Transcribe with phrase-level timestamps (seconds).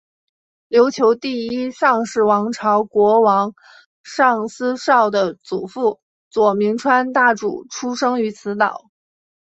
[0.67, 3.53] 琉球第一尚氏王朝国王
[4.01, 5.99] 尚思绍的祖父
[6.31, 8.89] 佐铭川大主出生于此岛。